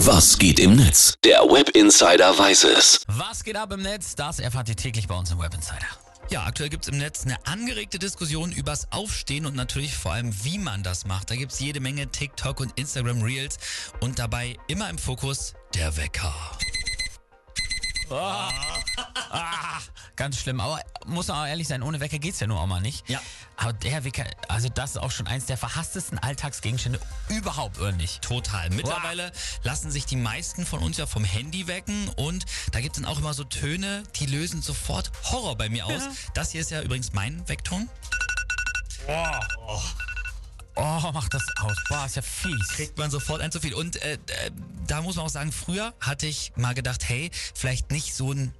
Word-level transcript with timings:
Was 0.00 0.36
geht 0.36 0.60
im 0.60 0.76
Netz? 0.76 1.14
Der 1.24 1.40
Web 1.40 1.70
Insider 1.70 2.38
weiß 2.38 2.64
es. 2.64 3.00
Was 3.08 3.42
geht 3.42 3.56
ab 3.56 3.72
im 3.72 3.80
Netz? 3.80 4.14
Das 4.14 4.38
erfahrt 4.38 4.68
ihr 4.68 4.76
täglich 4.76 5.08
bei 5.08 5.14
uns 5.14 5.30
im 5.30 5.38
Web 5.38 5.54
Insider. 5.54 5.86
Ja, 6.28 6.44
aktuell 6.44 6.68
gibt 6.68 6.84
es 6.84 6.92
im 6.92 6.98
Netz 6.98 7.24
eine 7.24 7.38
angeregte 7.46 7.98
Diskussion 7.98 8.52
übers 8.52 8.92
Aufstehen 8.92 9.46
und 9.46 9.56
natürlich 9.56 9.96
vor 9.96 10.12
allem, 10.12 10.34
wie 10.44 10.58
man 10.58 10.82
das 10.82 11.06
macht. 11.06 11.30
Da 11.30 11.34
gibt 11.34 11.52
es 11.52 11.60
jede 11.60 11.80
Menge 11.80 12.08
TikTok 12.08 12.60
und 12.60 12.78
Instagram 12.78 13.22
Reels 13.22 13.56
und 14.00 14.18
dabei 14.18 14.58
immer 14.68 14.90
im 14.90 14.98
Fokus 14.98 15.54
der 15.74 15.96
Wecker. 15.96 16.34
Ah, 18.10 18.50
ah, 19.30 19.80
ganz 20.16 20.38
schlimm. 20.38 20.60
Aber 20.60 20.80
muss 21.06 21.28
man 21.28 21.38
auch 21.38 21.46
ehrlich 21.46 21.68
sein, 21.68 21.82
ohne 21.82 22.00
Wecker 22.00 22.18
geht's 22.18 22.40
ja 22.40 22.46
nur 22.46 22.60
auch 22.60 22.66
mal 22.66 22.80
nicht. 22.80 23.08
Ja. 23.08 23.20
Aber 23.56 23.72
der 23.72 24.04
Wecker, 24.04 24.24
also 24.48 24.68
das 24.68 24.92
ist 24.92 24.96
auch 24.98 25.10
schon 25.10 25.26
eins 25.26 25.46
der 25.46 25.56
verhasstesten 25.56 26.18
Alltagsgegenstände 26.18 26.98
überhaupt, 27.28 27.78
oder 27.78 27.92
nicht? 27.92 28.22
Total. 28.22 28.70
Mittlerweile 28.70 29.32
lassen 29.62 29.90
sich 29.90 30.06
die 30.06 30.16
meisten 30.16 30.66
von 30.66 30.80
uns 30.80 30.96
ja 30.96 31.06
vom 31.06 31.24
Handy 31.24 31.66
wecken 31.66 32.08
und 32.16 32.44
da 32.72 32.80
gibt 32.80 32.96
es 32.96 33.02
dann 33.02 33.10
auch 33.10 33.18
immer 33.18 33.34
so 33.34 33.44
Töne, 33.44 34.02
die 34.16 34.26
lösen 34.26 34.62
sofort 34.62 35.10
Horror 35.24 35.56
bei 35.56 35.68
mir 35.68 35.86
aus. 35.86 36.02
Ja. 36.02 36.12
Das 36.34 36.50
hier 36.50 36.60
ist 36.60 36.70
ja 36.70 36.82
übrigens 36.82 37.12
mein 37.12 37.48
Weckton. 37.48 37.88
Oh, 40.78 41.10
mach 41.12 41.28
das 41.30 41.42
aus. 41.60 41.76
Boah, 41.88 42.04
ist 42.04 42.16
ja 42.16 42.22
fies. 42.22 42.68
Kriegt 42.68 42.98
man 42.98 43.10
sofort 43.10 43.40
ein 43.40 43.50
zu 43.50 43.60
viel. 43.60 43.72
Und 43.72 43.96
äh, 44.02 44.14
äh, 44.14 44.18
da 44.86 45.00
muss 45.00 45.16
man 45.16 45.24
auch 45.24 45.30
sagen, 45.30 45.50
früher 45.50 45.94
hatte 46.00 46.26
ich 46.26 46.52
mal 46.56 46.74
gedacht, 46.74 47.08
hey, 47.08 47.30
vielleicht 47.54 47.90
nicht 47.90 48.14
so 48.14 48.32
einen 48.32 48.54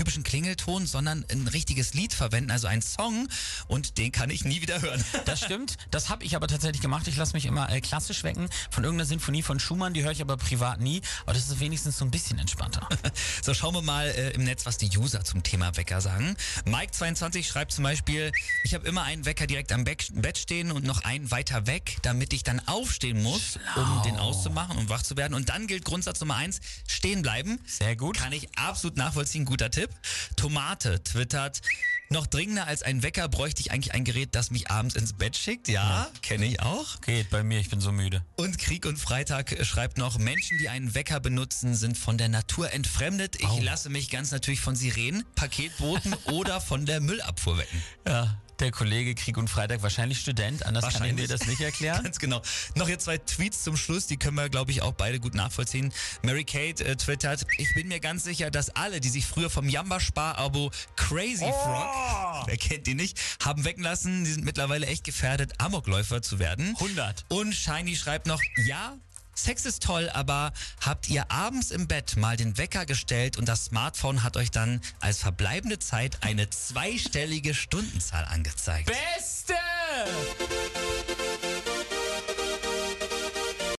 typischen 0.00 0.22
Klingelton, 0.22 0.86
sondern 0.86 1.26
ein 1.30 1.46
richtiges 1.46 1.92
Lied 1.92 2.14
verwenden, 2.14 2.50
also 2.50 2.66
einen 2.66 2.80
Song 2.80 3.28
und 3.68 3.98
den 3.98 4.12
kann 4.12 4.30
ich 4.30 4.46
nie 4.46 4.62
wieder 4.62 4.80
hören. 4.80 5.04
Das 5.26 5.40
stimmt. 5.40 5.76
Das 5.90 6.08
habe 6.08 6.24
ich 6.24 6.34
aber 6.34 6.48
tatsächlich 6.48 6.80
gemacht. 6.80 7.06
Ich 7.06 7.16
lasse 7.16 7.34
mich 7.34 7.44
immer 7.44 7.70
äh, 7.70 7.80
klassisch 7.80 8.24
wecken 8.24 8.48
von 8.70 8.84
irgendeiner 8.84 9.06
Sinfonie 9.06 9.42
von 9.42 9.60
Schumann. 9.60 9.92
Die 9.92 10.02
höre 10.02 10.12
ich 10.12 10.22
aber 10.22 10.36
privat 10.38 10.80
nie. 10.80 11.02
Aber 11.24 11.34
das 11.34 11.48
ist 11.48 11.60
wenigstens 11.60 11.98
so 11.98 12.04
ein 12.04 12.10
bisschen 12.10 12.38
entspannter. 12.38 12.88
So, 13.42 13.54
schauen 13.54 13.74
wir 13.74 13.80
mal 13.80 14.06
äh, 14.06 14.30
im 14.32 14.44
Netz, 14.44 14.66
was 14.66 14.76
die 14.76 14.90
User 14.96 15.24
zum 15.24 15.42
Thema 15.42 15.74
Wecker 15.76 16.02
sagen. 16.02 16.36
Mike22 16.66 17.44
schreibt 17.44 17.72
zum 17.72 17.84
Beispiel, 17.84 18.32
ich 18.64 18.74
habe 18.74 18.86
immer 18.86 19.02
einen 19.04 19.24
Wecker 19.24 19.46
direkt 19.46 19.72
am 19.72 19.84
Bett 19.84 20.36
stehen 20.36 20.70
und 20.70 20.84
noch 20.84 21.04
einen 21.04 21.30
weiter 21.30 21.66
weg, 21.66 21.96
damit 22.02 22.34
ich 22.34 22.42
dann 22.42 22.60
aufstehen 22.68 23.22
muss, 23.22 23.58
um 23.76 24.02
den 24.04 24.16
auszumachen 24.16 24.76
und 24.76 24.90
wach 24.90 25.02
zu 25.02 25.16
werden. 25.16 25.32
Und 25.32 25.48
dann 25.48 25.66
gilt 25.66 25.86
Grundsatz 25.86 26.20
Nummer 26.20 26.36
eins, 26.36 26.60
stehen 26.86 27.22
bleiben. 27.22 27.58
Sehr 27.66 27.96
gut. 27.96 28.18
Kann 28.18 28.32
ich 28.32 28.48
absolut 28.58 28.98
nachvollziehen, 28.98 29.46
guter 29.46 29.70
Tipp. 29.70 29.88
Tomate 30.36 31.02
twittert, 31.02 31.62
noch 32.10 32.26
dringender 32.26 32.66
als 32.66 32.82
ein 32.82 33.02
Wecker 33.02 33.28
bräuchte 33.28 33.60
ich 33.60 33.72
eigentlich 33.72 33.94
ein 33.94 34.04
Gerät, 34.04 34.30
das 34.34 34.50
mich 34.50 34.70
abends 34.70 34.96
ins 34.96 35.12
Bett 35.12 35.36
schickt. 35.36 35.68
Ja, 35.68 36.08
kenne 36.22 36.46
ich 36.46 36.60
auch. 36.60 37.00
Geht 37.02 37.30
bei 37.30 37.42
mir, 37.44 37.60
ich 37.60 37.70
bin 37.70 37.80
so 37.80 37.92
müde. 37.92 38.24
Und 38.36 38.58
Krieg 38.58 38.84
und 38.84 38.98
Freitag 38.98 39.52
äh, 39.52 39.64
schreibt 39.64 39.96
noch, 39.96 40.18
Menschen, 40.18 40.58
die 40.58 40.68
einen 40.68 40.94
Wecker 40.94 41.20
benutzen, 41.20 41.74
sind 41.74 41.96
von 41.96 42.18
der 42.18 42.28
Natur 42.28 42.72
entfremdet. 42.72 43.36
Ich 43.36 43.46
Au. 43.46 43.60
lasse 43.60 43.90
mich 43.90 44.10
ganz 44.10 44.32
natürlich 44.32 44.60
von 44.60 44.74
Sirenen, 44.74 45.24
Paketbooten 45.36 46.14
oder 46.24 46.60
von 46.60 46.84
der 46.84 47.00
Müllabfuhr 47.00 47.58
wecken. 47.58 47.82
Ja, 48.06 48.36
der 48.60 48.70
Kollege 48.70 49.14
Krieg 49.14 49.36
und 49.36 49.48
Freitag, 49.48 49.82
wahrscheinlich 49.82 50.20
Student, 50.20 50.66
anders 50.66 50.82
kann 50.84 50.92
ich 50.92 51.00
Wahrscheinlich. 51.00 51.26
dir 51.28 51.38
das 51.38 51.46
nicht 51.46 51.60
erklären. 51.60 52.02
Ganz 52.04 52.18
genau. 52.18 52.42
Noch 52.74 52.86
hier 52.86 52.98
zwei 52.98 53.18
Tweets 53.18 53.64
zum 53.64 53.76
Schluss, 53.76 54.06
die 54.06 54.16
können 54.16 54.36
wir, 54.36 54.48
glaube 54.48 54.70
ich, 54.70 54.82
auch 54.82 54.92
beide 54.92 55.20
gut 55.20 55.34
nachvollziehen. 55.34 55.92
Mary 56.22 56.44
Kate 56.44 56.84
äh, 56.84 56.96
twittert, 56.96 57.46
ich 57.58 57.74
bin 57.74 57.88
mir 57.88 58.00
ganz 58.00 58.24
sicher, 58.24 58.50
dass 58.50 58.70
alle, 58.70 59.00
die 59.00 59.08
sich 59.08 59.26
früher 59.26 59.50
vom 59.50 59.68
Jamba-Spar-Abo 59.68 60.70
Crazy 60.96 61.44
Frog, 61.44 62.46
wer 62.46 62.56
kennt 62.56 62.86
die 62.86 62.94
nicht, 62.94 63.18
haben 63.44 63.64
wecken 63.64 63.82
lassen, 63.82 64.24
die 64.24 64.32
sind 64.32 64.44
mittlerweile 64.44 64.86
echt 64.86 65.04
gefährdet, 65.04 65.54
Amokläufer 65.58 66.22
zu 66.22 66.38
werden. 66.38 66.74
100. 66.78 67.24
Und 67.28 67.54
Shiny 67.54 67.96
schreibt 67.96 68.26
noch, 68.26 68.40
ja, 68.64 68.96
Sex 69.34 69.64
ist 69.64 69.82
toll, 69.82 70.10
aber 70.12 70.52
habt 70.80 71.08
ihr 71.08 71.30
abends 71.30 71.70
im 71.70 71.88
Bett 71.88 72.16
mal 72.16 72.36
den 72.36 72.58
Wecker 72.58 72.86
gestellt 72.86 73.36
und 73.36 73.48
das 73.48 73.66
Smartphone 73.66 74.22
hat 74.22 74.36
euch 74.36 74.50
dann 74.50 74.80
als 75.00 75.18
verbleibende 75.18 75.78
Zeit 75.78 76.18
eine 76.22 76.50
zweistellige 76.50 77.54
Stundenzahl 77.54 78.24
angezeigt? 78.24 78.90
Beste! 79.16 79.54